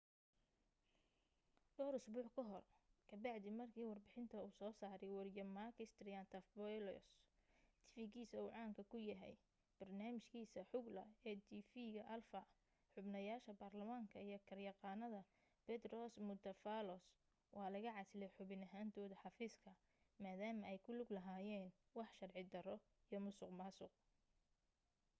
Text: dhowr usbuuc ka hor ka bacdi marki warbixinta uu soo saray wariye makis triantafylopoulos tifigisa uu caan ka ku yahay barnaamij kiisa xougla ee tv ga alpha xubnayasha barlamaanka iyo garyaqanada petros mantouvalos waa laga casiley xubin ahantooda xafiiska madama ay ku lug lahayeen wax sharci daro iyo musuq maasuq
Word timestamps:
dhowr 1.77 1.95
usbuuc 1.97 2.27
ka 2.35 2.43
hor 2.49 2.65
ka 3.09 3.15
bacdi 3.23 3.49
marki 3.59 3.81
warbixinta 3.87 4.37
uu 4.45 4.51
soo 4.59 4.71
saray 4.79 5.11
wariye 5.17 5.43
makis 5.57 5.91
triantafylopoulos 5.99 7.05
tifigisa 7.93 8.37
uu 8.41 8.51
caan 8.55 8.71
ka 8.77 8.83
ku 8.91 8.97
yahay 9.09 9.35
barnaamij 9.77 10.23
kiisa 10.31 10.61
xougla 10.71 11.03
ee 11.29 11.35
tv 11.49 11.71
ga 11.95 12.03
alpha 12.15 12.41
xubnayasha 12.93 13.51
barlamaanka 13.61 14.17
iyo 14.27 14.37
garyaqanada 14.47 15.21
petros 15.67 16.13
mantouvalos 16.27 17.03
waa 17.55 17.71
laga 17.73 17.91
casiley 17.97 18.31
xubin 18.37 18.67
ahantooda 18.69 19.15
xafiiska 19.23 19.71
madama 20.23 20.63
ay 20.71 20.77
ku 20.83 20.91
lug 20.97 21.09
lahayeen 21.17 21.65
wax 21.97 22.09
sharci 22.19 22.43
daro 22.53 22.75
iyo 23.09 23.17
musuq 23.25 23.51
maasuq 23.59 23.93